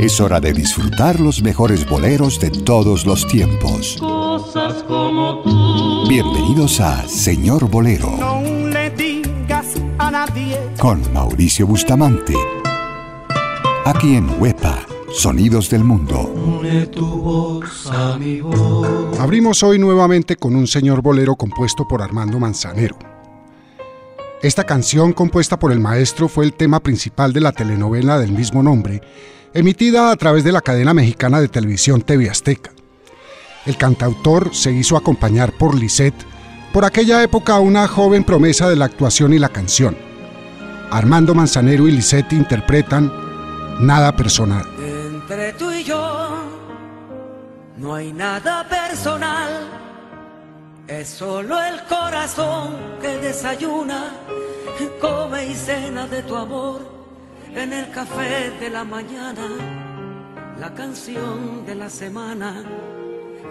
[0.00, 3.98] Es hora de disfrutar los mejores boleros de todos los tiempos.
[6.08, 8.16] Bienvenidos a Señor Bolero.
[8.18, 9.66] No le digas
[9.98, 10.58] a nadie.
[10.78, 12.34] Con Mauricio Bustamante.
[13.84, 16.32] Aquí en Huepa, Sonidos del Mundo.
[19.18, 22.98] Abrimos hoy nuevamente con un señor bolero compuesto por Armando Manzanero.
[24.42, 28.62] Esta canción compuesta por el maestro fue el tema principal de la telenovela del mismo
[28.62, 29.00] nombre,
[29.54, 32.72] emitida a través de la cadena mexicana de televisión TV Azteca.
[33.64, 36.26] El cantautor se hizo acompañar por Lisette,
[36.72, 39.96] por aquella época una joven promesa de la actuación y la canción.
[40.90, 43.10] Armando Manzanero y Lisette interpretan
[43.80, 44.64] Nada Personal.
[44.78, 46.44] Entre tú y yo
[47.78, 49.68] no hay nada personal,
[50.88, 54.10] es solo el corazón que desayuna,
[55.00, 57.03] come y cena de tu amor
[57.54, 59.48] en el café de la mañana,
[60.58, 62.62] la canción de la semana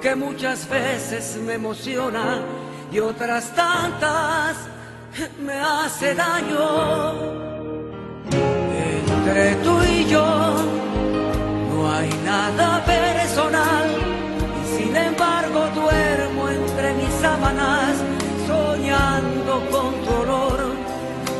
[0.01, 2.41] que muchas veces me emociona
[2.91, 4.57] y otras tantas
[5.39, 7.13] me hace daño.
[8.29, 10.55] Entre tú y yo
[11.71, 13.87] no hay nada personal
[14.61, 17.95] y sin embargo duermo entre mis sábanas
[18.45, 20.59] soñando con tu olor.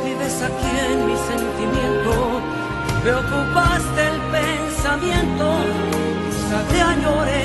[0.06, 2.33] Vives aquí en mi sentimiento
[3.04, 5.46] me ocupaste el pensamiento,
[6.30, 7.44] quizá te añore,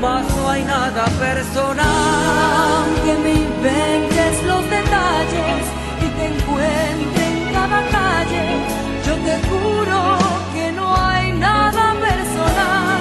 [0.00, 2.84] mas no hay nada personal.
[3.04, 5.62] Que me inventes los detalles
[6.04, 8.44] y te encuentre en cada calle,
[9.04, 10.00] yo te juro
[10.54, 13.00] que no hay nada personal.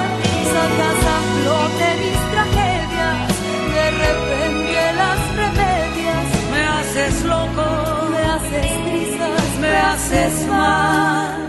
[0.53, 3.27] Sacas a flote mis tragedias,
[3.75, 6.25] de repente las remedias.
[6.53, 7.65] Me haces loco,
[8.13, 11.48] me haces trizas, me haces mal.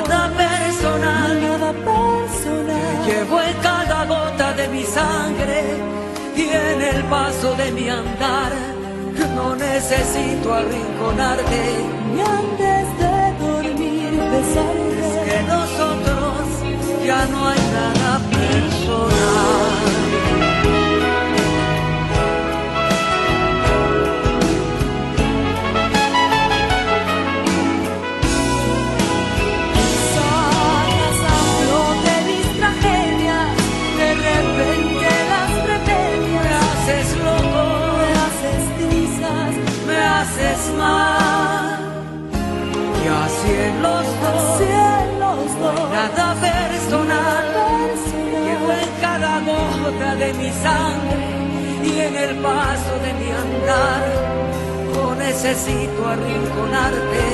[0.00, 3.06] Nada personal, nada personal.
[3.06, 5.62] Llevo en cada gota de mi sangre
[6.36, 8.52] y en el paso de mi andar.
[9.34, 11.62] No necesito arrinconarte,
[12.14, 14.96] ni antes de dormir besarte.
[15.06, 16.44] Es que nosotros
[17.04, 20.05] ya no hay nada personal.
[43.46, 43.52] Y
[44.32, 47.44] así en los dos, nada personal.
[48.44, 51.26] Llevo en cada gota de mi sangre
[51.84, 54.04] y en el paso de mi andar.
[54.94, 57.24] No necesito arrinconarte.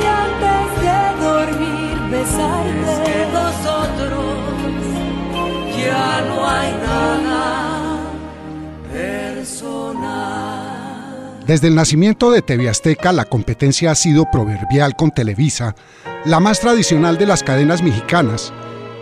[0.00, 2.92] Y antes de dormir besarte.
[2.92, 4.30] Es que nosotros
[5.84, 7.42] ya no hay nada
[8.92, 10.39] personal.
[11.50, 15.74] Desde el nacimiento de TV Azteca, la competencia ha sido proverbial con Televisa,
[16.24, 18.52] la más tradicional de las cadenas mexicanas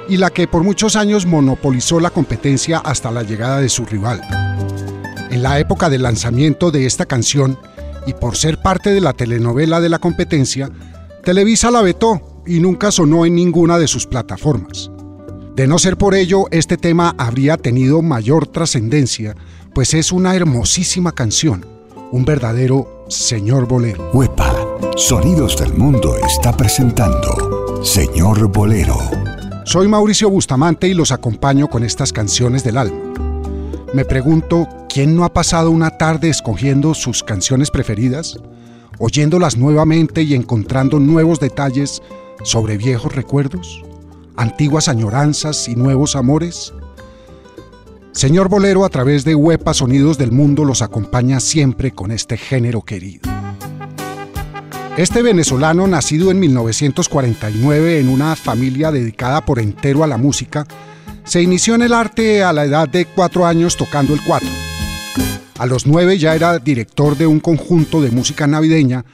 [0.08, 4.22] y la que por muchos años monopolizó la competencia hasta la llegada de su rival.
[5.28, 7.58] En la época del lanzamiento de esta canción,
[8.06, 10.70] y por ser parte de la telenovela de la competencia,
[11.22, 14.90] Televisa la vetó y nunca sonó en ninguna de sus plataformas.
[15.54, 19.36] De no ser por ello, este tema habría tenido mayor trascendencia,
[19.74, 21.77] pues es una hermosísima canción
[22.10, 24.10] un verdadero señor bolero.
[24.12, 24.54] Huepa,
[24.96, 28.96] Sonidos del Mundo está presentando Señor Bolero.
[29.64, 32.98] Soy Mauricio Bustamante y los acompaño con estas canciones del alma.
[33.92, 38.38] Me pregunto, ¿quién no ha pasado una tarde escogiendo sus canciones preferidas,
[38.98, 42.02] oyéndolas nuevamente y encontrando nuevos detalles
[42.42, 43.82] sobre viejos recuerdos,
[44.36, 46.72] antiguas añoranzas y nuevos amores?
[48.12, 52.82] Señor Bolero a través de Huepa Sonidos del Mundo los acompaña siempre con este género
[52.82, 53.30] querido.
[54.96, 60.66] Este venezolano, nacido en 1949 en una familia dedicada por entero a la música,
[61.22, 64.48] se inició en el arte a la edad de cuatro años tocando el cuatro.
[65.58, 69.04] A los nueve ya era director de un conjunto de música navideña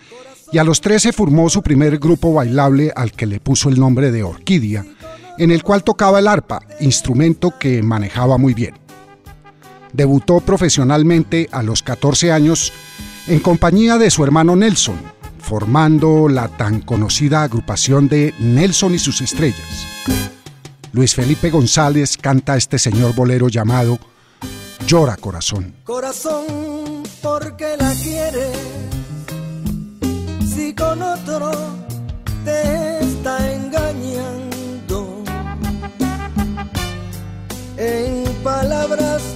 [0.52, 4.10] y a los trece formó su primer grupo bailable al que le puso el nombre
[4.10, 4.86] de Orquídea,
[5.36, 8.83] en el cual tocaba el arpa, instrumento que manejaba muy bien
[9.94, 12.72] debutó profesionalmente a los 14 años
[13.26, 14.96] en compañía de su hermano Nelson,
[15.38, 19.86] formando la tan conocida agrupación de Nelson y sus estrellas.
[20.92, 23.98] Luis Felipe González canta este señor bolero llamado
[24.86, 25.74] Llora corazón.
[25.84, 28.56] Corazón porque la quieres,
[30.46, 31.50] si con otro
[32.44, 35.22] te está engañando.
[37.76, 39.33] En palabras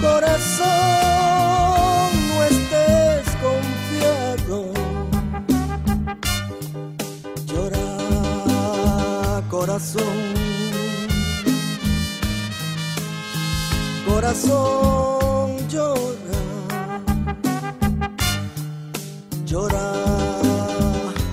[0.00, 0.68] Corazón,
[2.28, 4.72] no estés confiado.
[7.46, 7.86] Llora,
[9.50, 10.04] corazón.
[14.06, 16.40] Corazón, llora.
[19.44, 19.92] Llora,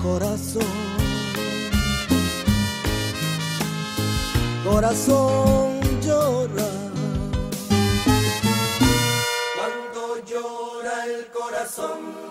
[0.02, 0.74] corazón.
[4.64, 5.75] Corazón
[9.54, 12.25] cuando llora el corazón.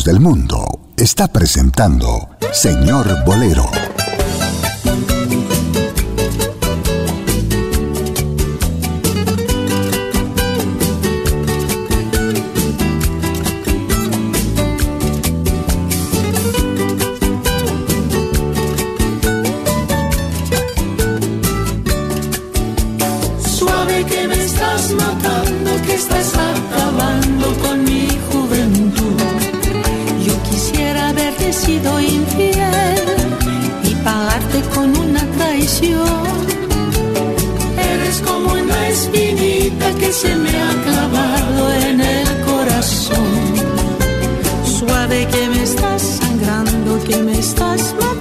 [0.00, 3.91] Del Mundo está presentando Señor Bolero.
[45.62, 48.11] estás sangrando, que me estás matando.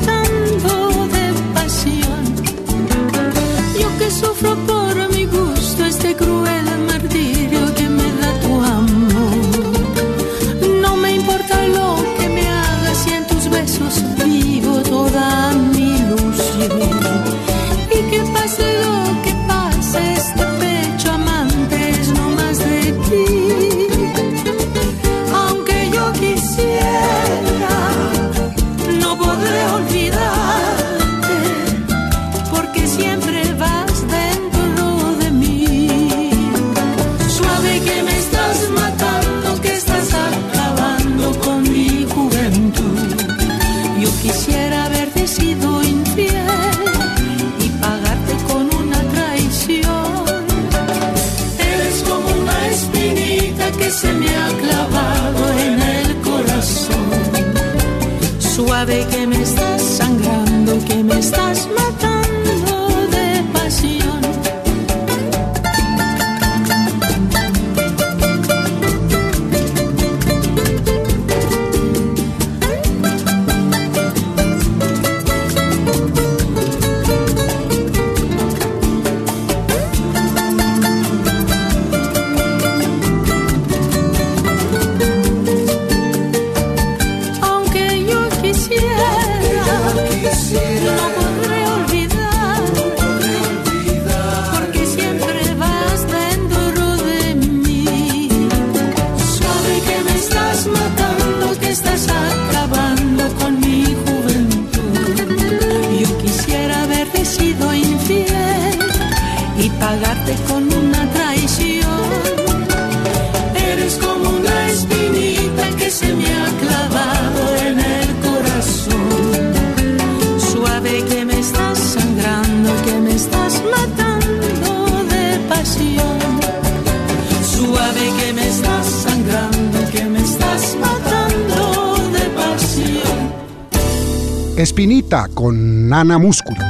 [135.12, 136.62] Con Nana Músculo.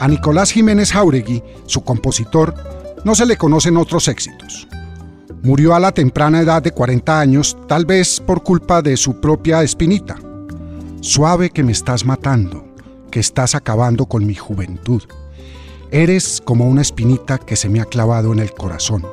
[0.00, 2.52] A Nicolás Jiménez Jauregui, su compositor,
[3.04, 4.66] no se le conocen otros éxitos.
[5.44, 9.62] Murió a la temprana edad de 40 años, tal vez por culpa de su propia
[9.62, 10.16] espinita.
[11.00, 12.66] Suave que me estás matando,
[13.12, 15.04] que estás acabando con mi juventud.
[15.92, 19.06] Eres como una espinita que se me ha clavado en el corazón.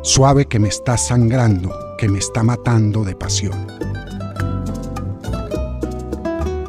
[0.00, 3.91] Suave que me estás sangrando, que me está matando de pasión.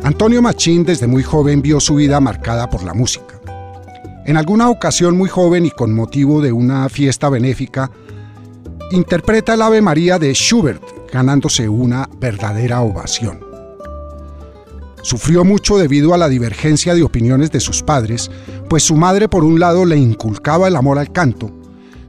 [0.04, 3.40] Antonio Machín desde muy joven vio su vida marcada por la música.
[4.26, 7.90] En alguna ocasión muy joven y con motivo de una fiesta benéfica,
[8.92, 13.40] interpreta el Ave María de Schubert, ganándose una verdadera ovación.
[15.04, 18.30] Sufrió mucho debido a la divergencia de opiniones de sus padres,
[18.70, 21.50] pues su madre por un lado le inculcaba el amor al canto,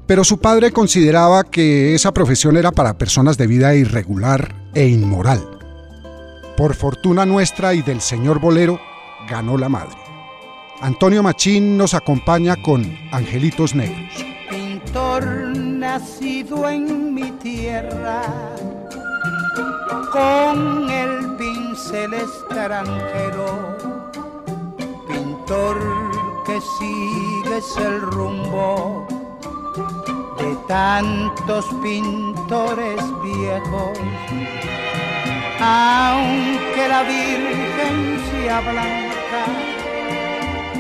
[0.07, 5.53] pero su padre consideraba que esa profesión era para personas de vida irregular e inmoral.
[6.56, 8.80] Por fortuna nuestra y del señor Bolero,
[9.28, 9.96] ganó la madre.
[10.80, 14.25] Antonio Machín nos acompaña con Angelitos Negros.
[14.49, 15.25] pintor
[15.56, 18.23] nacido en mi tierra,
[20.12, 23.76] con el pincel extranjero,
[25.08, 25.78] pintor
[26.46, 29.06] que sigues el rumbo
[30.38, 33.99] de tantos pintores viejos,
[35.64, 37.97] aunque la Virgen
[38.30, 39.42] sea blanca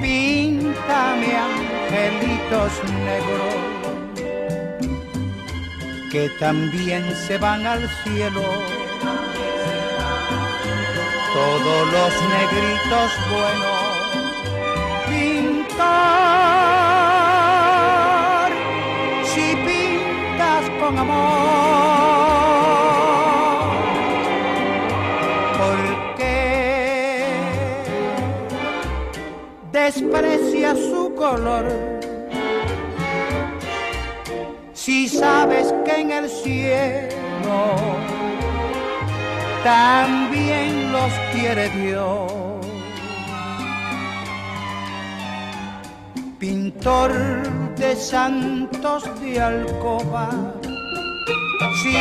[0.00, 2.72] píntame angelitos
[3.04, 3.74] negros
[6.14, 8.42] que también se van al cielo.
[11.34, 13.86] Todos los negritos buenos,
[15.08, 16.23] pintar,
[29.94, 31.66] desprecia su color.
[34.72, 37.76] Si sabes que en el cielo
[39.62, 42.32] también los quiere Dios.
[46.38, 47.12] Pintor
[47.76, 50.28] de santos de alcoba,
[51.82, 51.96] si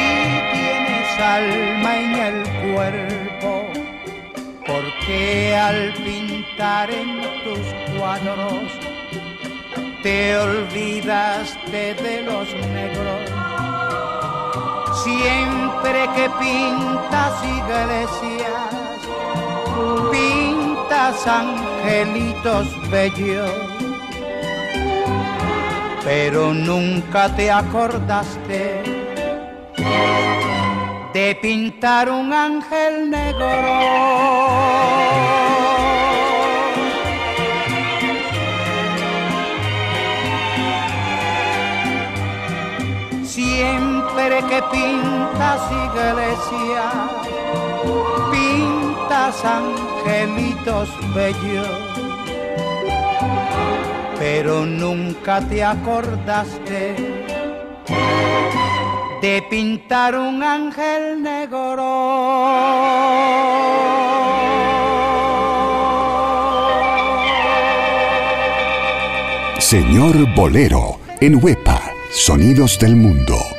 [0.53, 3.62] tienes alma en el cuerpo,
[4.73, 8.63] porque al pintar en tus cuadros
[10.01, 13.29] te olvidaste de los negros.
[15.03, 18.49] Siempre que pintas iglesias,
[20.11, 23.51] pintas angelitos bellos,
[26.03, 28.93] pero nunca te acordaste
[31.13, 33.45] de pintar un ángel negro.
[43.23, 46.93] Siempre que pintas iglesias,
[48.31, 51.69] pintas angelitos bellos,
[54.17, 56.95] pero nunca te acordaste
[59.23, 61.87] de pintar un ángel negro.
[69.59, 73.52] Señor Bolero, en Huepa, Sonidos del Mundo.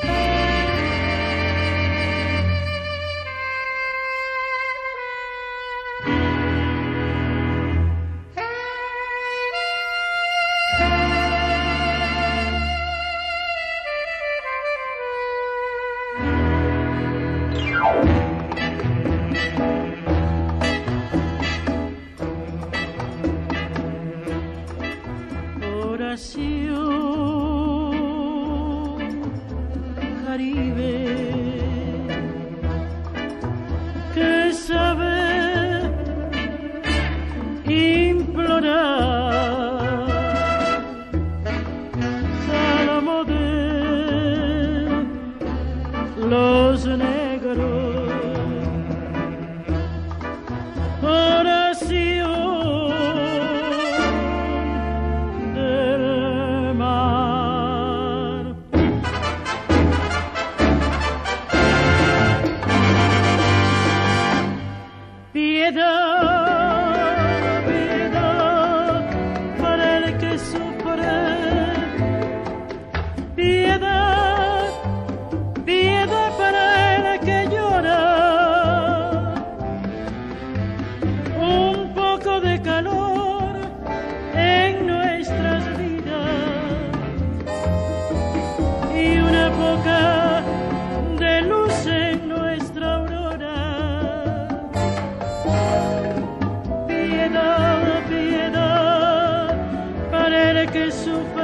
[100.75, 101.43] que sufre.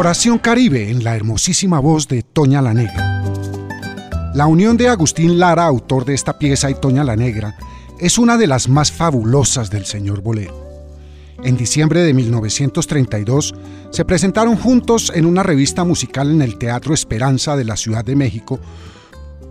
[0.00, 3.22] Oración Caribe en la hermosísima voz de Toña la Negra.
[4.34, 7.54] La unión de Agustín Lara, autor de esta pieza, y Toña la Negra,
[7.98, 10.54] es una de las más fabulosas del señor Bolero.
[11.44, 13.54] En diciembre de 1932
[13.90, 18.16] se presentaron juntos en una revista musical en el Teatro Esperanza de la Ciudad de
[18.16, 18.58] México,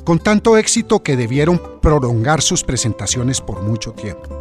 [0.04, 4.39] con tanto éxito que debieron prolongar sus presentaciones por mucho tiempo.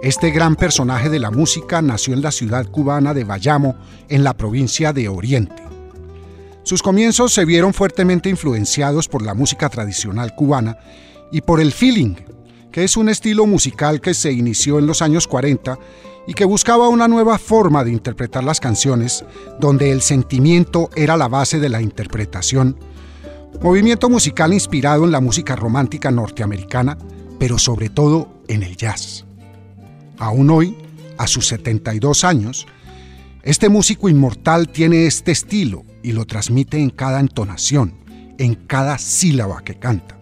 [0.00, 3.76] Este gran personaje de la música nació en la ciudad cubana de Bayamo,
[4.08, 5.60] en la provincia de Oriente.
[6.62, 10.78] Sus comienzos se vieron fuertemente influenciados por la música tradicional cubana
[11.32, 12.14] y por el feeling,
[12.70, 15.76] que es un estilo musical que se inició en los años 40
[16.28, 19.24] y que buscaba una nueva forma de interpretar las canciones,
[19.58, 22.78] donde el sentimiento era la base de la interpretación.
[23.62, 26.96] Movimiento musical inspirado en la música romántica norteamericana,
[27.40, 29.27] pero sobre todo en el jazz.
[30.18, 30.76] Aún hoy,
[31.16, 32.66] a sus 72 años,
[33.42, 37.94] este músico inmortal tiene este estilo y lo transmite en cada entonación,
[38.38, 40.18] en cada sílaba que canta.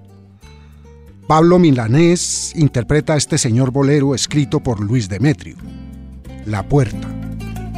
[1.27, 5.57] Pablo Milanés interpreta a este señor bolero escrito por Luis Demetrio,
[6.45, 7.09] La Puerta.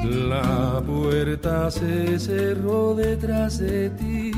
[0.04, 4.32] La puerta se cerró detrás de ti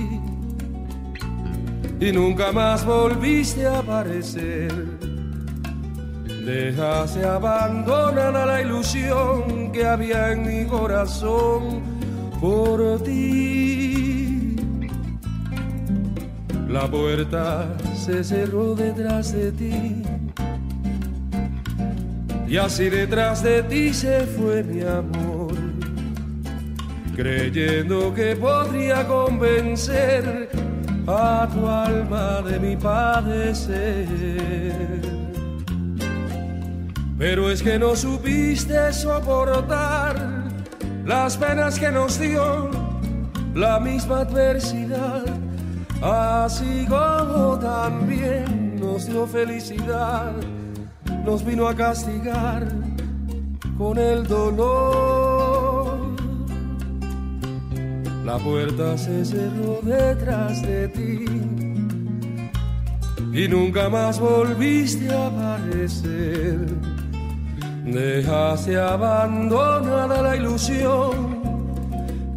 [2.01, 5.20] y nunca más volviste a aparecer
[6.45, 11.83] Déjase abandonada la ilusión que había en mi corazón
[12.41, 14.57] por ti.
[16.69, 20.03] La puerta se cerró detrás de ti.
[22.49, 25.55] Y así detrás de ti se fue mi amor,
[27.15, 30.49] creyendo que podría convencer
[31.07, 34.31] a tu alma de mi padecer
[37.21, 40.17] pero es que no supiste soportar
[41.05, 42.71] las penas que nos dio
[43.55, 45.27] la misma adversidad,
[46.01, 50.33] así como también nos dio felicidad,
[51.23, 52.67] nos vino a castigar
[53.77, 55.99] con el dolor.
[58.25, 61.25] La puerta se cerró detrás de ti
[63.35, 66.90] y nunca más volviste a aparecer
[67.85, 71.41] Dejaste abandonada la ilusión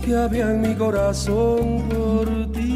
[0.04, 2.74] que había en mi corazón por ti.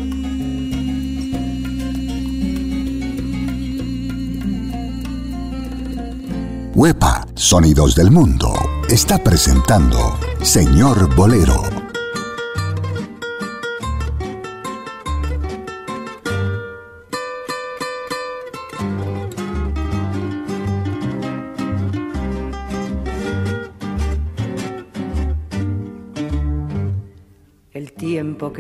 [6.76, 8.54] Huepa, Sonidos del Mundo,
[8.90, 11.77] está presentando Señor Bolero.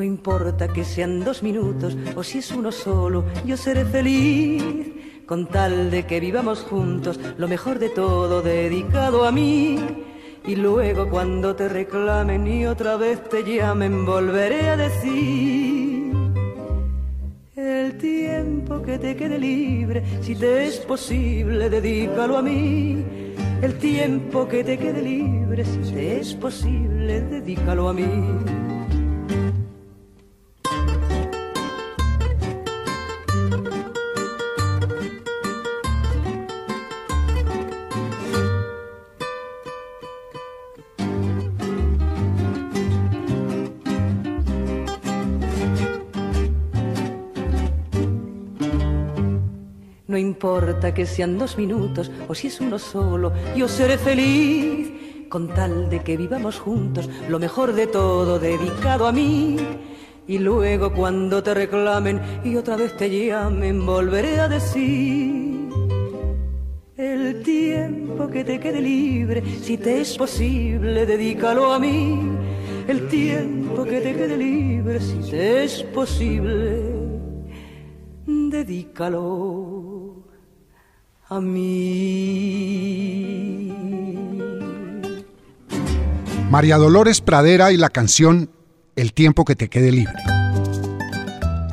[0.00, 4.64] No importa que sean dos minutos o si es uno solo, yo seré feliz
[5.26, 9.78] con tal de que vivamos juntos, lo mejor de todo dedicado a mí.
[10.46, 16.14] Y luego cuando te reclamen y otra vez te llamen, volveré a decir
[17.54, 23.04] el tiempo que te quede libre, si te es posible, dedícalo a mí
[23.60, 28.79] el tiempo que te quede libre, si te es posible, dedícalo a mí.
[50.40, 54.90] Importa que sean dos minutos o si es uno solo, yo seré feliz
[55.28, 59.58] con tal de que vivamos juntos lo mejor de todo dedicado a mí.
[60.26, 65.68] Y luego cuando te reclamen y otra vez te llamen, volveré a decir
[66.96, 72.18] el tiempo que te quede libre, si te es posible, dedícalo a mí.
[72.88, 76.80] El tiempo que te quede libre, si te es posible,
[78.26, 79.89] dedícalo
[81.30, 82.42] a mí.
[86.50, 88.50] María Dolores Pradera y la canción
[88.96, 90.16] El tiempo que te quede libre.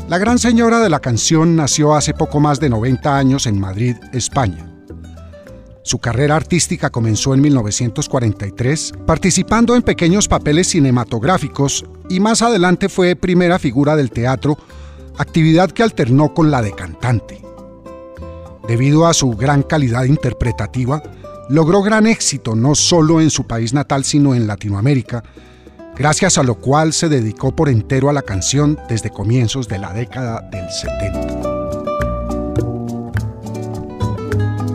[0.07, 3.95] La gran señora de la canción nació hace poco más de 90 años en Madrid,
[4.13, 4.71] España.
[5.83, 13.15] Su carrera artística comenzó en 1943, participando en pequeños papeles cinematográficos y más adelante fue
[13.15, 14.57] primera figura del teatro,
[15.17, 17.46] actividad que alternó con la de cantante.
[18.67, 21.01] Debido a su gran calidad interpretativa,
[21.47, 25.23] logró gran éxito no solo en su país natal, sino en Latinoamérica,
[25.95, 29.93] gracias a lo cual se dedicó por entero a la canción desde comienzos de la
[29.93, 31.57] década del 70.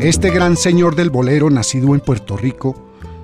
[0.00, 2.74] Este gran señor del bolero, nacido en Puerto Rico,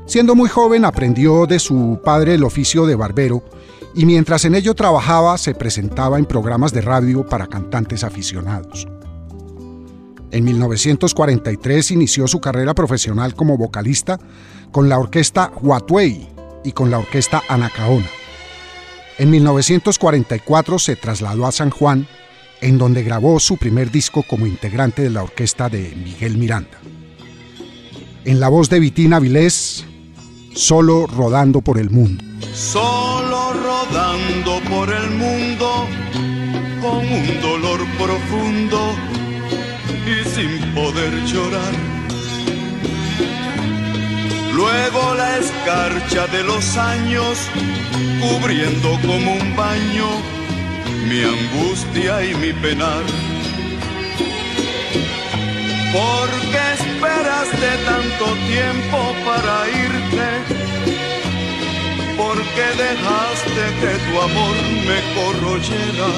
[0.07, 3.43] siendo muy joven aprendió de su padre el oficio de barbero
[3.95, 8.87] y mientras en ello trabajaba se presentaba en programas de radio para cantantes aficionados.
[10.31, 14.19] En 1943 inició su carrera profesional como vocalista
[14.71, 16.29] con la orquesta Huatuey
[16.65, 18.09] y con la orquesta Anacaona.
[19.17, 22.07] En 1944 se trasladó a San Juan,
[22.61, 26.79] en donde grabó su primer disco como integrante de la orquesta de Miguel Miranda.
[28.25, 29.87] En la voz de Vitina Vilés,
[30.55, 32.23] solo rodando por el mundo.
[32.53, 35.87] Solo rodando por el mundo,
[36.83, 38.95] con un dolor profundo
[40.09, 41.75] y sin poder llorar.
[44.55, 47.39] Luego la escarcha de los años
[48.21, 50.09] cubriendo como un baño
[51.09, 53.05] mi angustia y mi penar.
[55.93, 59.55] ¿Por qué esperaste tanto tiempo para
[59.87, 60.29] irte?
[62.17, 64.57] ¿Por qué dejaste que tu amor
[64.89, 66.11] me corroyera?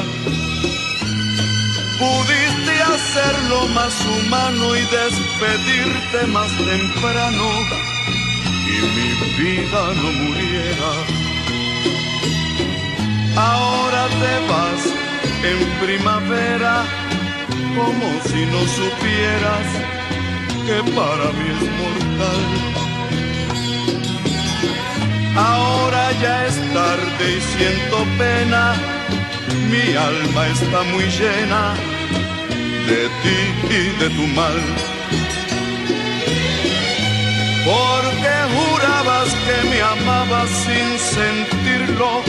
[1.98, 2.59] Pudiste
[3.00, 7.46] hacerlo más humano y despedirte más temprano
[8.72, 9.10] y mi
[9.42, 10.92] vida no muriera.
[13.36, 14.82] Ahora te vas
[15.50, 16.74] en primavera
[17.76, 19.68] como si no supieras
[20.66, 22.44] que para mí es mortal.
[25.36, 28.74] Ahora ya es tarde y siento pena,
[29.70, 31.89] mi alma está muy llena
[32.86, 33.38] de ti
[33.70, 34.58] y de tu mal.
[37.64, 42.22] Porque jurabas que me amabas sin sentirlo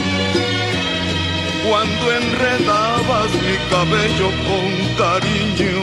[1.67, 4.67] cuando enredabas mi cabello con
[5.01, 5.77] cariño.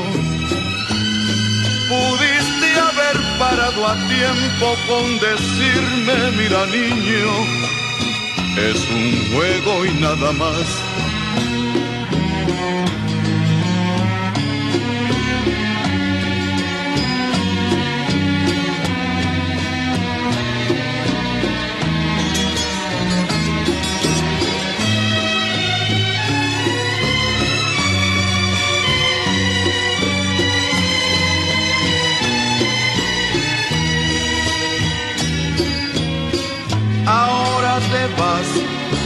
[1.89, 7.31] Pudiste haber parado a tiempo con decirme, mira niño,
[8.71, 10.67] es un juego y nada más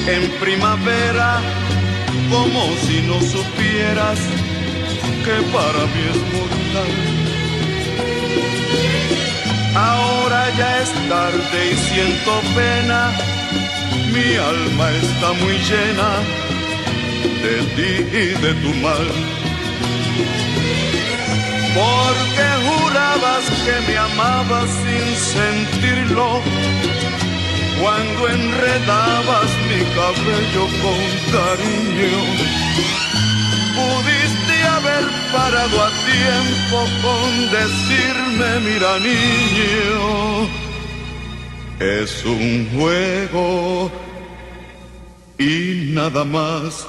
[0.06, 1.40] en primavera,
[2.30, 4.18] como si no supieras
[5.24, 6.92] que para mí es mortal.
[9.74, 13.12] Ahora ya es tarde y siento pena,
[14.12, 16.10] mi alma está muy llena
[17.42, 19.06] de ti y de tu mal.
[21.74, 26.42] Porque jurabas que me amabas sin sentirlo
[27.80, 31.00] cuando enredabas mi cabello con
[31.32, 32.16] cariño.
[33.74, 40.48] Pudiste haber parado a tiempo con decirme, mira niño,
[41.80, 43.90] es un juego
[45.38, 46.86] y nada más.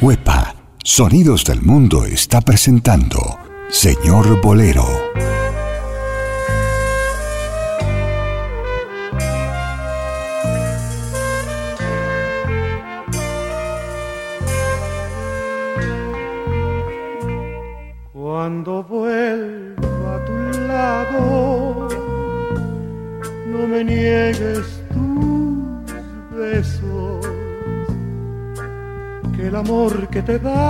[0.00, 0.54] Huepa,
[0.84, 3.38] Sonidos del Mundo está presentando
[3.70, 5.05] Señor Bolero.
[30.26, 30.65] Te he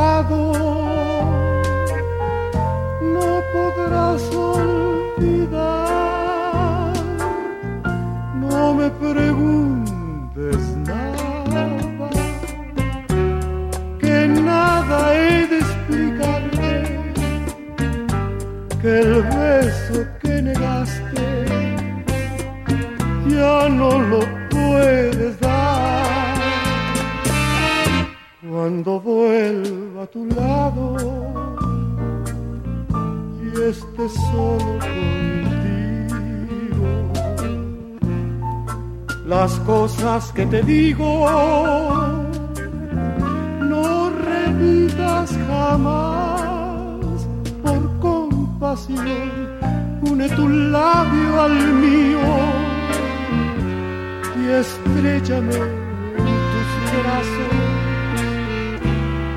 [34.47, 36.09] contigo,
[39.27, 41.27] las cosas que te digo
[43.61, 47.27] no repitas jamás.
[47.63, 49.31] Por compasión,
[50.03, 52.21] une tu labio al mío
[54.41, 55.57] y estrechame
[56.19, 57.55] en tus brazos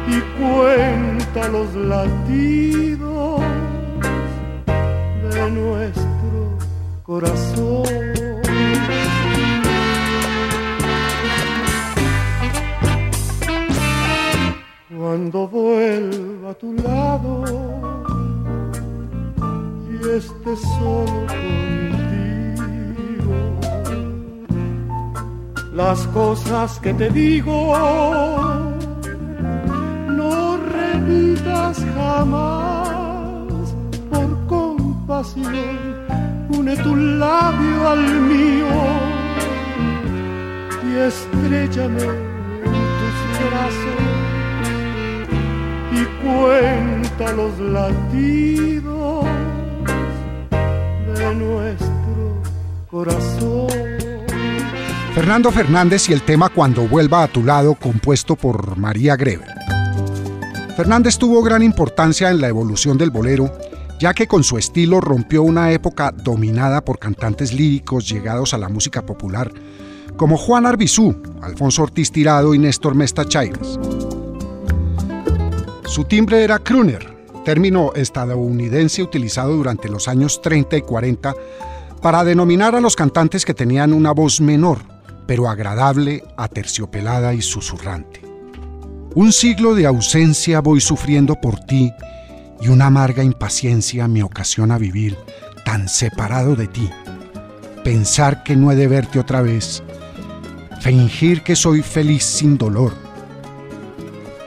[0.08, 3.09] y cuenta los latidos
[5.52, 6.58] nuestro
[7.04, 7.84] corazón.
[14.98, 17.44] Cuando vuelva a tu lado
[19.90, 21.26] y esté solo
[21.90, 22.40] contigo,
[25.74, 27.74] las cosas que te digo
[30.10, 32.59] no repitas jamás
[35.20, 38.68] compasión, une tu labio al mío
[40.88, 43.18] y estrechame en tus
[43.50, 44.00] brazos
[45.92, 49.26] y cuenta los latidos
[51.18, 52.42] de nuestro
[52.90, 53.68] corazón.
[55.14, 59.54] Fernando Fernández y el tema Cuando vuelva a tu lado, compuesto por María Greber.
[60.78, 63.52] Fernández tuvo gran importancia en la evolución del bolero,
[64.00, 68.70] ya que con su estilo rompió una época dominada por cantantes líricos llegados a la
[68.70, 69.52] música popular,
[70.16, 73.78] como Juan Arbizú, Alfonso Ortiz Tirado y Néstor Mesta Chaires.
[75.86, 81.36] Su timbre era crooner, término estadounidense utilizado durante los años 30 y 40
[82.02, 84.80] para denominar a los cantantes que tenían una voz menor,
[85.28, 88.22] pero agradable, aterciopelada y susurrante.
[89.16, 91.92] Un siglo de ausencia voy sufriendo por ti
[92.62, 95.18] y una amarga impaciencia me ocasiona vivir
[95.66, 96.90] tan separado de ti.
[97.84, 99.84] Pensar que no he de verte otra vez,
[100.82, 102.94] fingir que soy feliz sin dolor.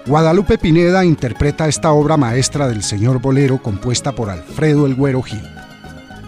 [0.07, 5.44] Guadalupe Pineda interpreta esta obra maestra del señor Bolero compuesta por Alfredo El Güero Gil,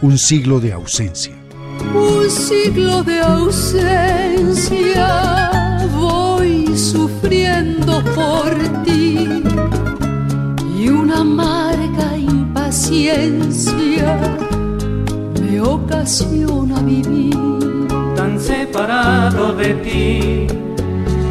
[0.00, 1.34] Un siglo de ausencia.
[1.92, 4.68] Un siglo de ausencia
[5.92, 9.42] voy sufriendo por ti
[10.84, 14.18] y una amarga impaciencia
[15.40, 17.34] me ocasiona vivir.
[18.14, 20.46] tan separado de ti,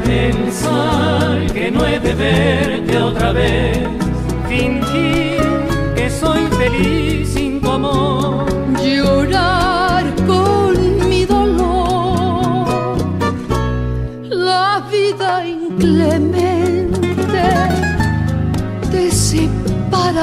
[0.03, 3.77] pensar que no he de verte otra vez,
[4.49, 5.22] fingir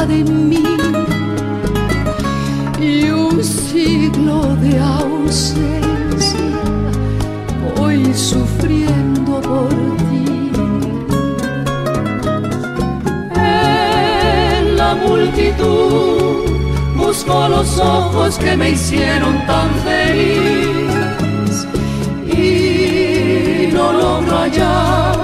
[0.07, 0.65] de mí
[2.81, 6.41] y un siglo de ausencia
[7.77, 9.69] voy sufriendo por
[10.09, 10.53] ti.
[13.35, 16.47] En la multitud
[16.97, 21.67] busco los ojos que me hicieron tan feliz
[22.27, 25.19] y no logro hallar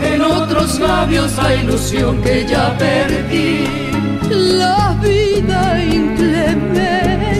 [0.00, 3.85] en otros labios la ilusión que ya perdí.
[4.30, 7.36] La vida inclemente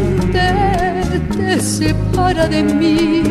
[1.37, 3.23] te separa de mí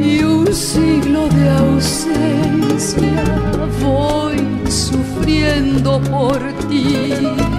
[0.00, 3.24] y un siglo de ausencia
[3.82, 4.38] voy
[4.70, 6.38] sufriendo por
[6.68, 7.57] ti.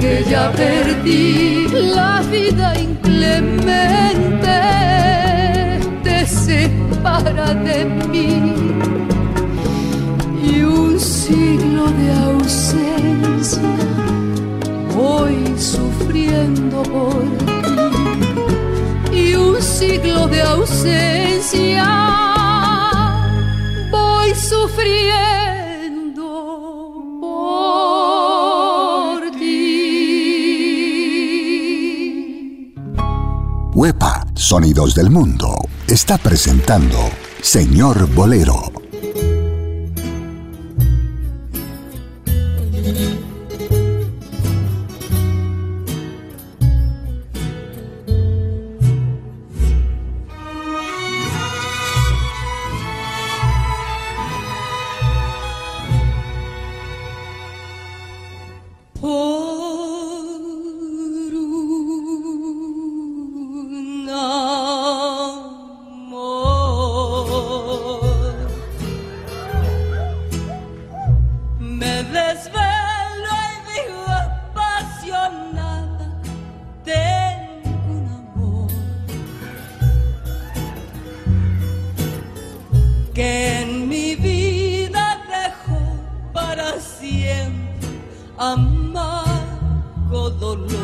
[0.00, 1.68] Que ya perdí.
[1.94, 4.56] La vida inclemente
[6.02, 8.65] te separa de mí
[34.46, 35.56] Sonidos del Mundo,
[35.88, 37.10] está presentando
[37.42, 38.75] Señor Bolero.
[88.38, 90.76] amargo dolor.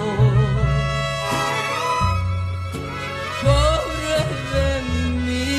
[3.42, 4.20] Corre
[4.52, 4.68] de
[5.24, 5.58] mí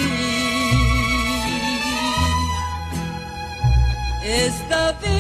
[4.24, 5.13] esta vida.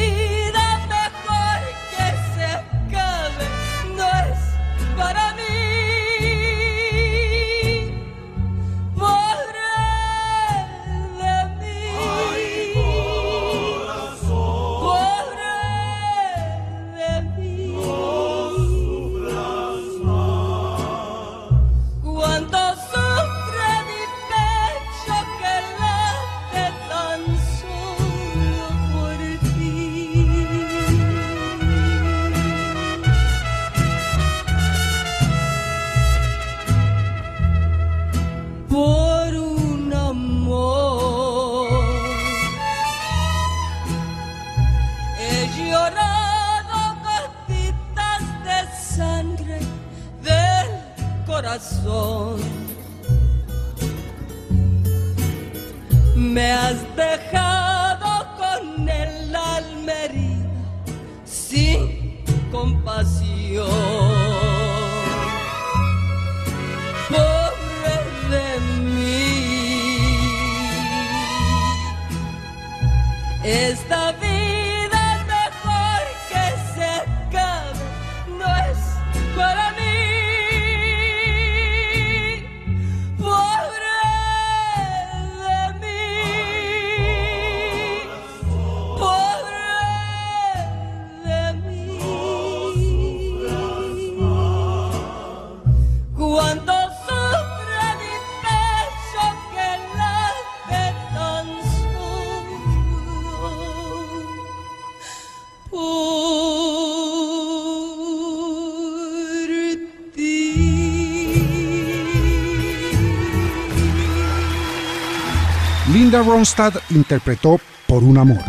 [115.91, 118.41] Linda Ronstadt interpretó Por un amor.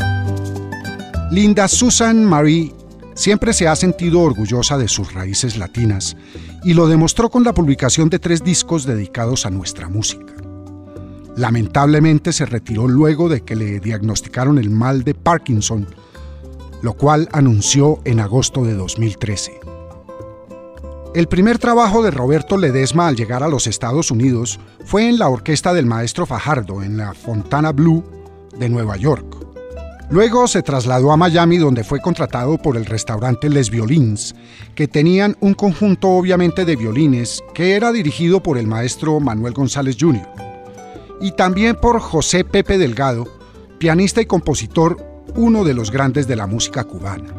[1.30, 2.72] Linda Susan Marie
[3.14, 6.16] siempre se ha sentido orgullosa de sus raíces latinas
[6.64, 10.34] y lo demostró con la publicación de tres discos dedicados a nuestra música.
[11.36, 15.86] Lamentablemente se retiró luego de que le diagnosticaron el mal de Parkinson,
[16.80, 19.60] lo cual anunció en agosto de 2013.
[21.14, 25.28] El primer trabajo de Roberto Ledesma al llegar a los Estados Unidos fue en la
[25.28, 28.02] orquesta del maestro Fajardo en la Fontana Blue
[28.58, 29.33] de Nueva York.
[30.10, 34.34] Luego se trasladó a Miami donde fue contratado por el restaurante Les Violins,
[34.74, 39.96] que tenían un conjunto obviamente de violines que era dirigido por el maestro Manuel González
[39.98, 40.26] Jr.
[41.20, 43.24] y también por José Pepe Delgado,
[43.78, 44.98] pianista y compositor,
[45.36, 47.34] uno de los grandes de la música cubana.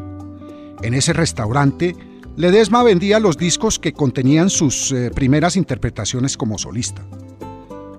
[0.82, 1.96] En ese restaurante
[2.36, 7.02] Ledesma vendía los discos que contenían sus eh, primeras interpretaciones como solista.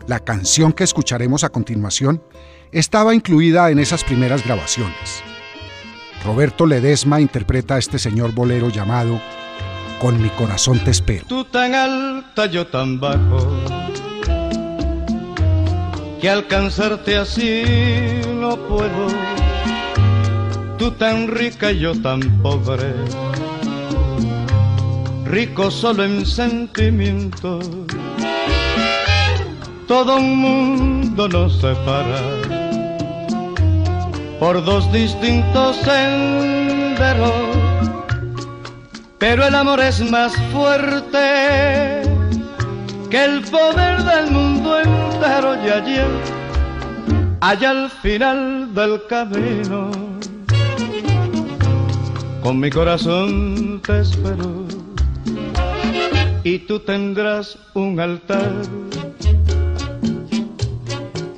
[0.06, 2.22] La canción que escucharemos a continuación
[2.72, 5.24] estaba incluida en esas primeras grabaciones.
[6.24, 9.22] Roberto Ledesma interpreta a este señor bolero llamado
[10.00, 11.26] Con mi corazón te espero.
[11.28, 13.48] Tú tan alta, yo tan bajo,
[16.20, 17.64] que alcanzarte así
[18.36, 19.08] no puedo.
[20.78, 22.94] Tú tan rica, yo tan pobre
[25.28, 27.60] rico solo en sentimiento.
[29.88, 32.47] Todo un mundo nos separa
[34.40, 37.32] por dos distintos senderos,
[39.18, 42.04] pero el amor es más fuerte
[43.10, 45.98] que el poder del mundo entero y allí,
[47.42, 49.90] allá al final del camino,
[52.44, 54.66] con mi corazón te espero
[56.44, 58.52] y tú tendrás un altar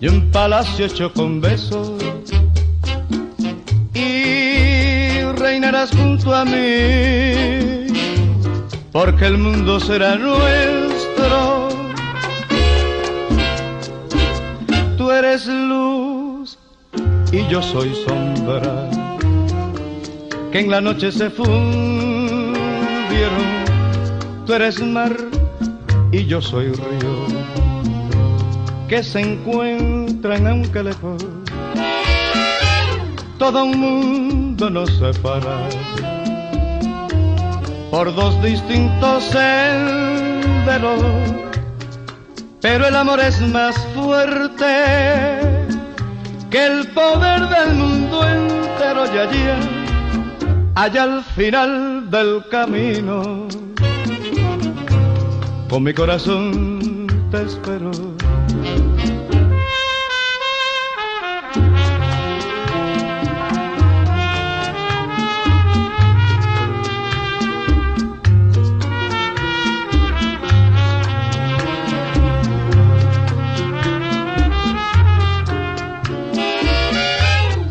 [0.02, 1.99] y un palacio hecho con besos
[5.96, 7.88] junto a mí
[8.92, 11.70] porque el mundo será nuestro.
[14.98, 16.58] Tú eres luz
[17.32, 18.90] y yo soy sombra
[20.52, 22.60] que en la noche se fundieron
[24.50, 25.16] Tú eres mar
[26.12, 27.28] y yo soy río,
[28.88, 31.39] que se encuentran aunque lejos.
[33.40, 35.68] Todo un mundo nos separa
[37.90, 41.02] por dos distintos senderos,
[42.62, 44.66] pero el amor es más fuerte
[46.52, 49.44] que el poder del mundo entero y allí,
[50.76, 53.48] allá al final del camino
[55.70, 57.92] con mi corazón te espero.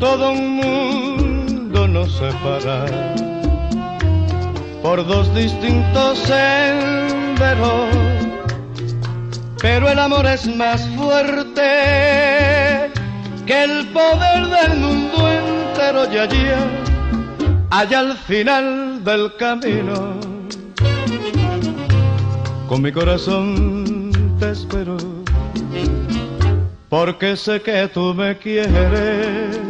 [0.09, 2.87] Todo un mundo nos separa
[4.83, 6.33] por dos distintos
[9.61, 11.61] pero el amor es más fuerte
[13.45, 16.47] que el poder del mundo entero y allí,
[17.69, 20.15] allá al final del camino.
[22.67, 24.97] Con mi corazón te espero,
[26.89, 29.68] porque sé que tú me quieres,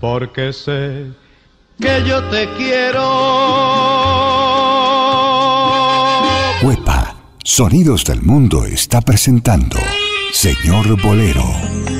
[0.00, 1.06] porque sé
[1.80, 3.08] que yo te quiero.
[6.62, 9.78] Huepa, Sonidos del Mundo está presentando
[10.32, 11.99] Señor Bolero.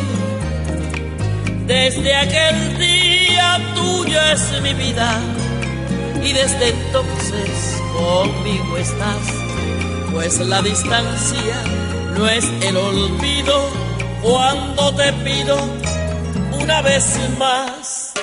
[1.65, 5.19] Desde aquel día tuyo es mi vida
[6.23, 9.27] y desde entonces conmigo estás,
[10.11, 11.63] pues la distancia
[12.17, 13.69] no es el olvido
[14.21, 15.57] cuando te pido
[16.61, 18.13] una vez más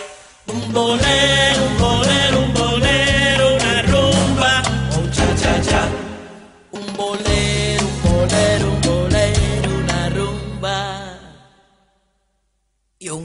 [0.46, 4.62] un bolero, un bolero, un bolero, una rumba,
[4.98, 5.88] un cha cha cha,
[13.00, 13.22] Yo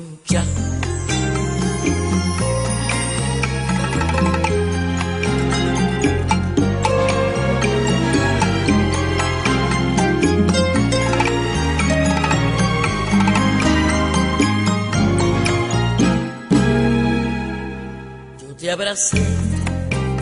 [18.60, 19.18] te abracé,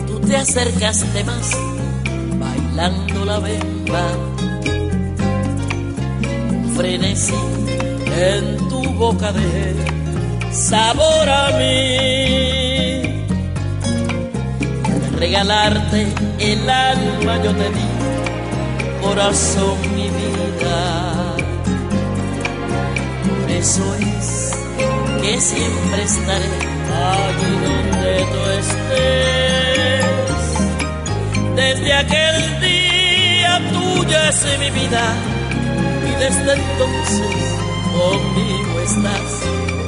[0.06, 1.50] tú te acercaste más,
[2.38, 4.08] bailando la bemba.
[6.74, 7.61] Frenesí
[8.18, 9.74] en tu boca de
[10.52, 13.02] sabor a mí.
[15.18, 16.06] regalarte
[16.40, 17.88] el alma yo te di,
[19.00, 21.36] corazón mi vida.
[23.28, 24.52] Por eso es
[25.22, 26.50] que siempre estaré
[27.12, 30.02] allí donde tú estés.
[31.54, 35.04] Desde aquel día tuya es mi vida
[36.08, 39.42] y desde entonces conmigo estás,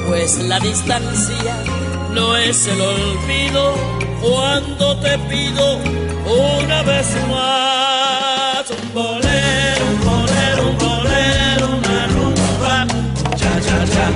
[0.07, 1.63] pues la distancia
[2.11, 3.73] no es el olvido.
[4.21, 5.77] Cuando te pido
[6.25, 12.87] una vez más un bolero, un bolero, un bolero, una rumba,
[13.35, 14.07] cha cha cha,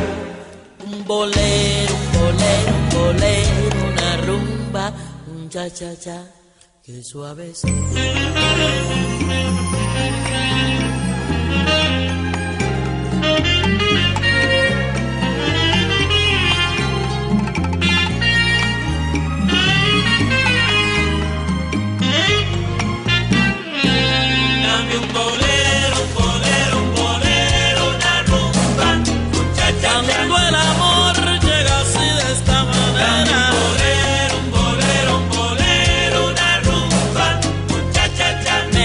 [0.86, 4.94] un bolero, un bolero, un bolero, una rumba,
[5.28, 6.24] un cha cha cha,
[6.84, 7.54] que suave.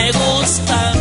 [0.05, 0.94] Me gustas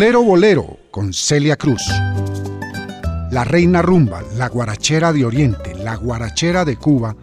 [0.00, 1.82] Bolero Bolero con Celia Cruz.
[3.30, 7.14] La reina rumba, la guarachera de Oriente, la guarachera de Cuba,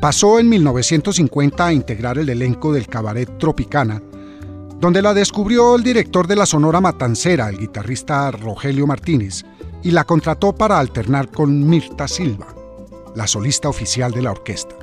[0.00, 4.00] pasó en 1950 a integrar el elenco del cabaret Tropicana,
[4.78, 9.42] donde la descubrió el director de la Sonora Matancera, el guitarrista Rogelio Martínez,
[9.82, 12.46] y la contrató para alternar con Mirta Silva,
[13.16, 14.76] la solista oficial de la orquesta.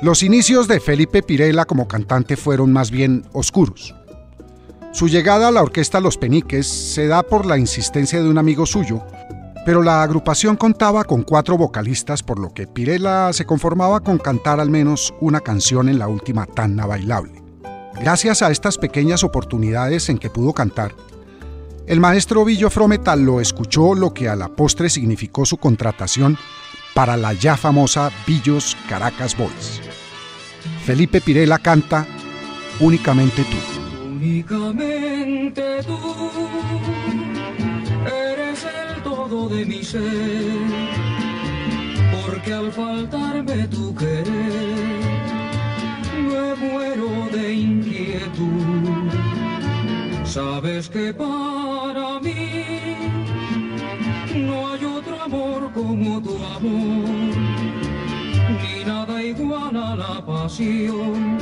[0.00, 3.94] Los inicios de Felipe Pirela como cantante fueron más bien oscuros.
[4.98, 8.66] Su llegada a la orquesta Los Peniques se da por la insistencia de un amigo
[8.66, 9.00] suyo,
[9.64, 14.58] pero la agrupación contaba con cuatro vocalistas, por lo que Pirela se conformaba con cantar
[14.58, 17.40] al menos una canción en la última tanda bailable.
[18.00, 20.96] Gracias a estas pequeñas oportunidades en que pudo cantar,
[21.86, 26.36] el maestro Villo Frometal lo escuchó lo que a la postre significó su contratación
[26.92, 29.80] para la ya famosa Villos Caracas Boys.
[30.84, 32.04] Felipe Pirela canta
[32.80, 33.87] Únicamente tú.
[34.20, 35.96] Únicamente tú
[38.04, 40.02] eres el todo de mi ser,
[42.26, 44.24] porque al faltarme tu querer,
[46.30, 49.12] me muero de inquietud.
[50.24, 52.96] Sabes que para mí
[54.34, 57.08] no hay otro amor como tu amor,
[58.62, 61.38] ni nada igual a la pasión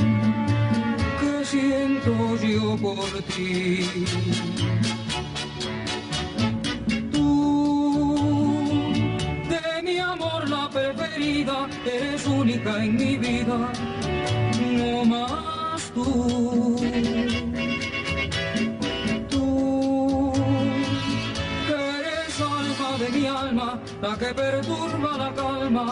[1.59, 3.87] siento yo por ti.
[7.11, 8.59] Tú,
[9.49, 13.57] de mi amor la preferida, eres única en mi vida,
[14.79, 16.77] no más tú.
[19.29, 20.33] Tú,
[21.67, 25.87] que eres alma de mi alma, la que perturba la calma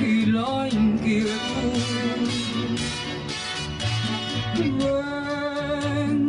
[0.00, 1.38] y la inquietud.
[4.58, 6.28] Ven,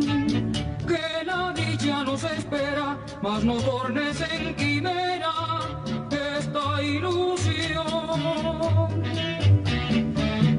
[0.86, 5.32] que la dicha nos espera, mas no tornes en quimera
[6.38, 7.82] esta ilusión.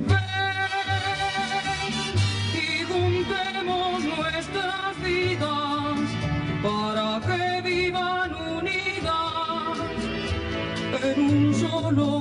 [0.10, 0.82] Ven
[2.54, 5.98] y juntemos nuestras vidas
[6.62, 9.78] para que vivan unidas
[11.02, 12.21] en un solo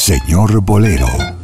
[0.00, 1.39] Señor Bolero.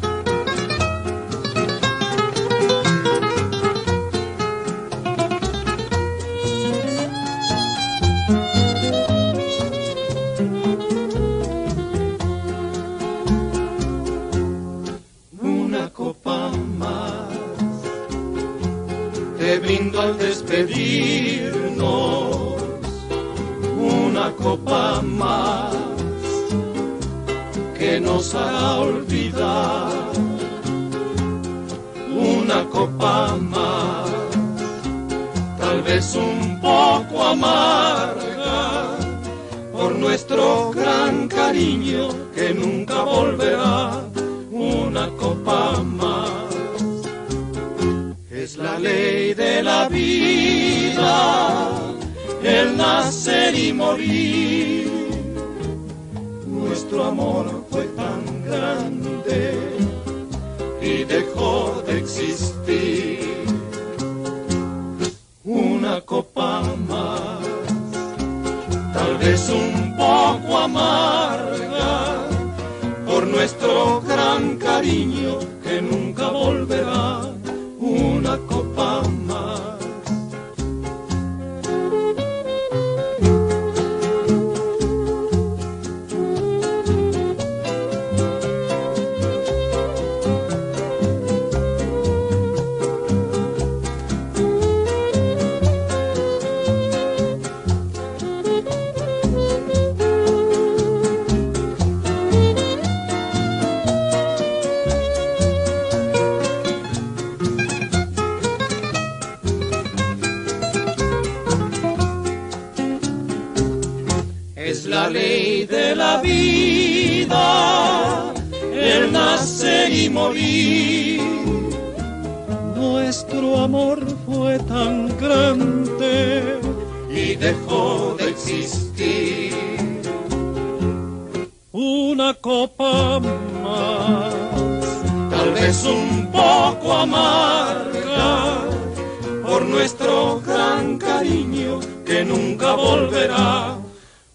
[142.27, 143.79] Nunca volverá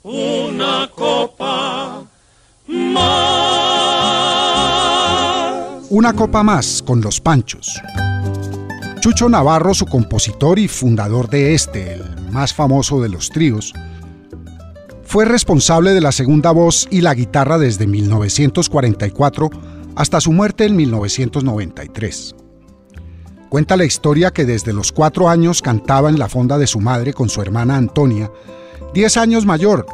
[0.03, 2.03] una copa
[2.67, 3.11] más.
[5.89, 7.81] Una copa más con los Panchos.
[9.01, 13.73] Chucho Navarro, su compositor y fundador de este, el más famoso de los tríos,
[15.03, 19.49] fue responsable de la segunda voz y la guitarra desde 1944
[19.95, 22.35] hasta su muerte en 1993.
[23.51, 27.11] Cuenta la historia que desde los cuatro años cantaba en la fonda de su madre
[27.11, 28.31] con su hermana Antonia,
[28.93, 29.85] 10 años mayor,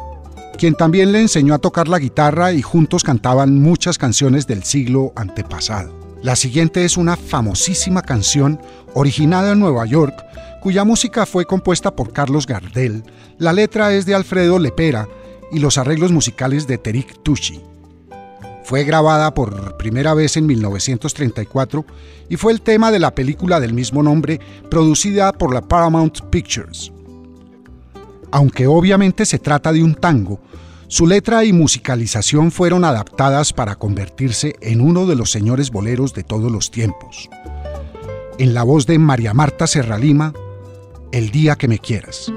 [0.56, 5.12] quien también le enseñó a tocar la guitarra y juntos cantaban muchas canciones del siglo
[5.16, 5.92] antepasado.
[6.22, 8.60] La siguiente es una famosísima canción
[8.94, 10.14] originada en Nueva York,
[10.62, 13.02] cuya música fue compuesta por Carlos Gardel,
[13.38, 15.08] la letra es de Alfredo Lepera
[15.50, 17.60] y los arreglos musicales de Terik Tucci.
[18.68, 21.86] Fue grabada por primera vez en 1934
[22.28, 24.40] y fue el tema de la película del mismo nombre
[24.70, 26.92] producida por la Paramount Pictures.
[28.30, 30.38] Aunque obviamente se trata de un tango,
[30.86, 36.24] su letra y musicalización fueron adaptadas para convertirse en uno de los señores boleros de
[36.24, 37.30] todos los tiempos.
[38.38, 40.34] En la voz de María Marta Serralima,
[41.10, 42.30] El día que me quieras.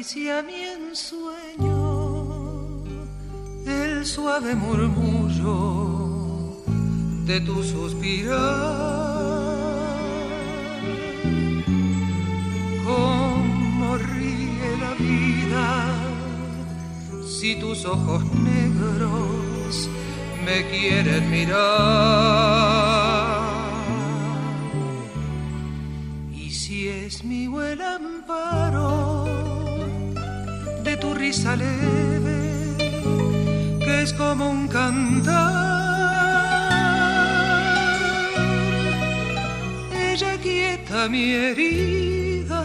[0.00, 1.76] Acaricia mi ensueño
[3.66, 5.52] el suave murmullo
[7.26, 8.38] de tu suspirar.
[12.82, 15.68] Cómo ríe la vida
[17.28, 19.90] si tus ojos negros
[20.46, 21.60] me quieren mirar.
[26.32, 27.82] Y si es mi buen
[31.20, 32.76] de tu risa leve,
[33.78, 35.70] que es como un cantar.
[40.42, 42.62] quita mi herida.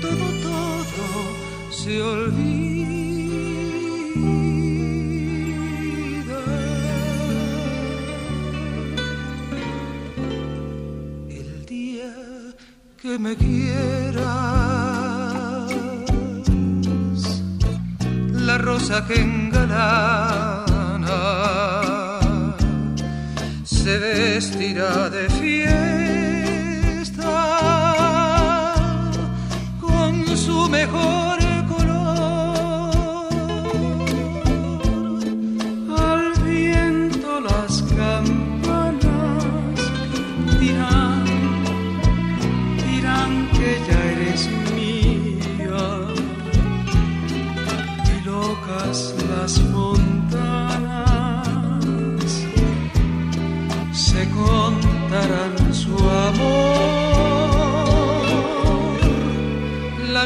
[0.00, 1.22] Todo, todo
[1.70, 2.44] se olvida.
[11.28, 12.12] El día
[13.00, 14.63] que me quieras,
[18.64, 20.64] rosa que engalana
[23.64, 25.93] se vestirá de fiesta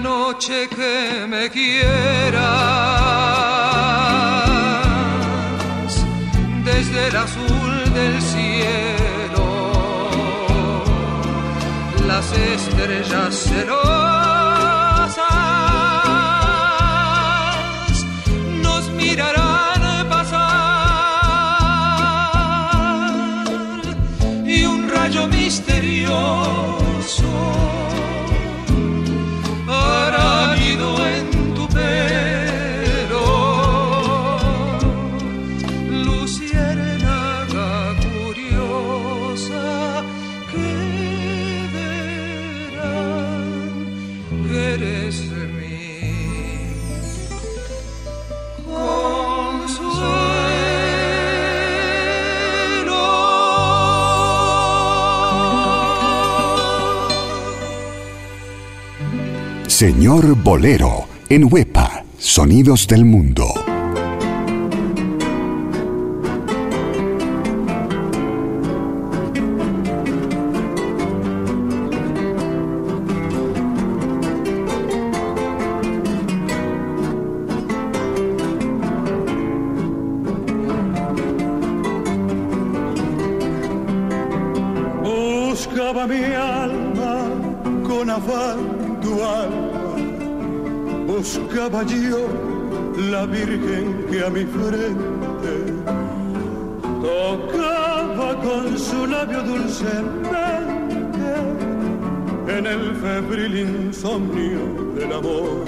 [0.01, 2.45] Noche que me quieras,
[6.65, 9.45] desde el azul del cielo,
[12.07, 14.28] las estrellas celosas
[59.79, 63.47] Señor Bolero, en Huepa, Sonidos del Mundo.
[104.95, 105.65] Del amor.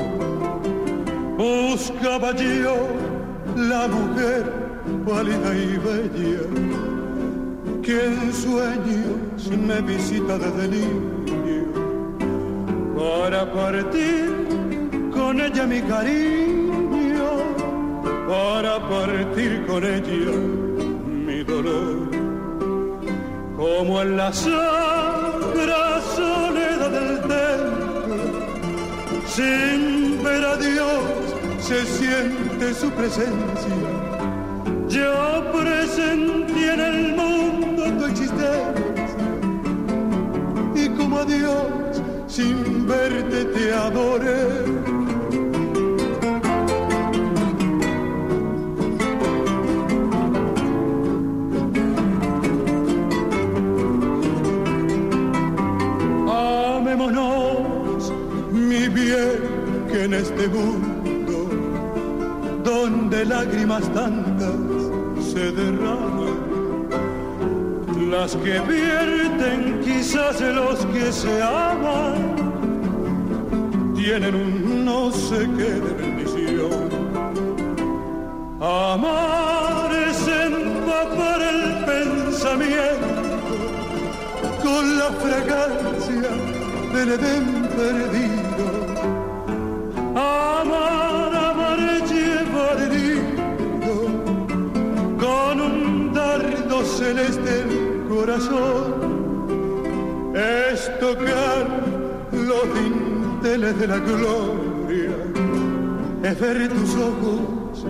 [1.37, 2.77] Buscaba yo
[3.57, 4.45] la mujer
[5.07, 6.43] pálida y bella
[7.83, 11.21] que en sueños me visita desde niño
[12.97, 14.31] para partir
[15.13, 17.31] con ella mi cariño,
[18.29, 20.37] para partir con ella
[21.27, 22.11] mi dolor,
[23.57, 25.90] como en la sagra
[29.41, 31.03] sin ver a Dios
[31.61, 33.77] se siente su presencia.
[34.89, 39.31] Yo presentí en el mundo tu existencia
[40.75, 45.00] y como a Dios sin verte te adoré.
[60.11, 61.49] En este mundo
[62.65, 64.57] donde lágrimas tantas
[65.33, 66.89] se derraman,
[68.11, 72.35] las que vierten quizás los que se aman,
[73.95, 76.89] tienen un no sé qué de bendición.
[78.61, 83.07] Amar es empapar el pensamiento
[84.61, 86.31] con la fragancia
[86.95, 88.50] del Edén perdido.
[97.01, 99.11] El corazón.
[100.35, 101.67] Es tocar
[102.33, 105.11] los dinteles de la gloria,
[106.23, 107.87] es ver tus ojos,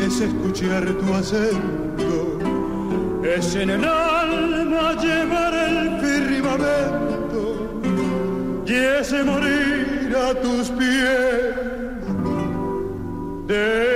[0.00, 2.38] es escuchar tu acento,
[3.24, 7.02] es en el alma llevar el firmamento
[8.66, 11.56] y ese morir a tus pies
[13.46, 13.95] de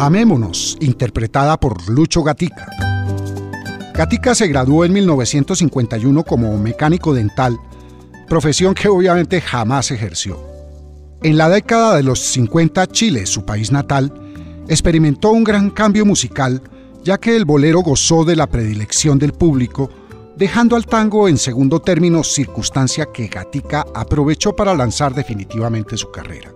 [0.00, 2.68] Amémonos, interpretada por Lucho Gatica.
[3.92, 7.58] Gatica se graduó en 1951 como mecánico dental,
[8.28, 10.40] profesión que obviamente jamás ejerció.
[11.24, 14.12] En la década de los 50, Chile, su país natal,
[14.68, 16.62] experimentó un gran cambio musical,
[17.02, 19.90] ya que el bolero gozó de la predilección del público,
[20.36, 26.52] dejando al tango en segundo término, circunstancia que Gatica aprovechó para lanzar definitivamente su carrera.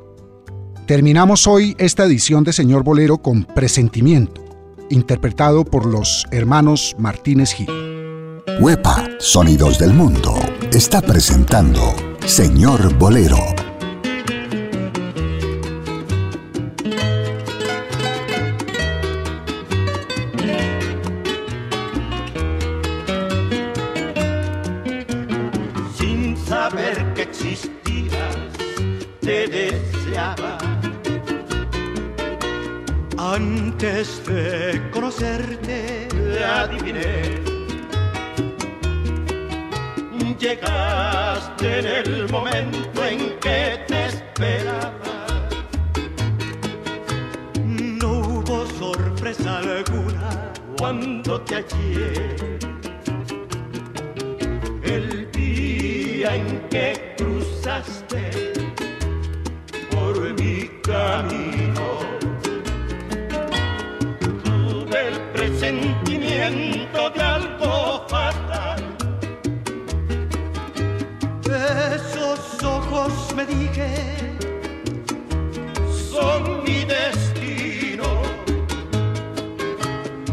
[0.87, 4.43] Terminamos hoy esta edición de Señor Bolero con Presentimiento,
[4.91, 7.69] interpretado por los hermanos Martínez Gil.
[8.59, 10.35] Huepa, Sonidos del Mundo,
[10.73, 11.95] está presentando
[12.27, 13.39] Señor Bolero.
[25.97, 28.37] Sin saber que existías,
[29.21, 30.72] te deseaba.
[33.35, 37.41] Antes de conocerte, te adiviné.
[40.39, 45.27] Llegaste en el momento en que te esperaba.
[47.65, 52.37] No hubo sorpresa alguna cuando te hallé.
[54.83, 58.53] El día en que cruzaste
[59.91, 62.12] por mi camino,
[66.43, 68.83] presentimiento de algo fatal.
[71.95, 73.89] Esos ojos me dije
[76.11, 78.23] son mi destino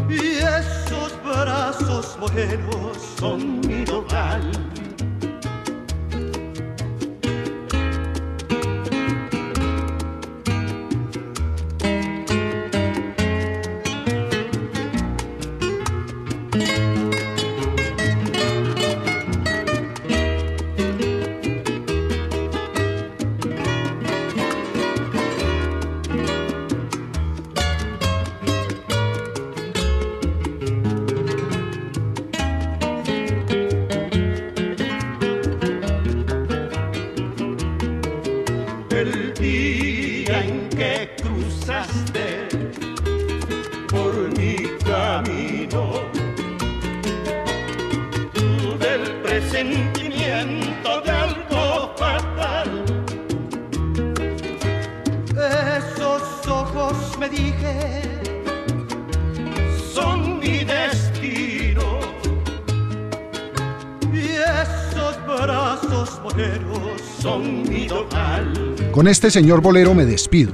[0.08, 4.40] y esos brazos morenos son mi hogar.
[69.10, 70.52] Este señor bolero me despido.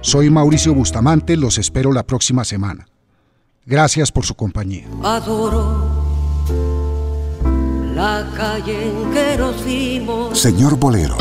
[0.00, 2.86] Soy Mauricio Bustamante, los espero la próxima semana.
[3.64, 4.86] Gracias por su compañía.
[5.04, 5.88] Adoro
[7.94, 10.36] la calle en que nos vimos.
[10.38, 11.16] Señor Bolero,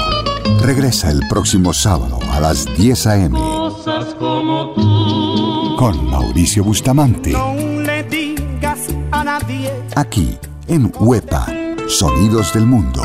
[0.62, 3.38] regresa el próximo sábado a las 10 a.m.
[3.38, 5.76] Cosas como tú.
[5.78, 8.80] con Mauricio Bustamante, No le digas
[9.12, 11.46] a nadie aquí en Huepa,
[11.88, 13.04] Sonidos del Mundo.